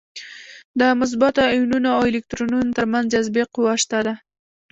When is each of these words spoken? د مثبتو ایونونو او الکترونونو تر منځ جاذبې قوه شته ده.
د 0.79 0.81
مثبتو 0.99 1.41
ایونونو 1.53 1.89
او 1.97 2.01
الکترونونو 2.09 2.71
تر 2.77 2.85
منځ 2.91 3.05
جاذبې 3.13 3.43
قوه 3.53 3.73
شته 3.83 3.99
ده. 4.05 4.13